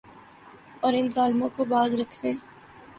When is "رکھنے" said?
1.99-2.33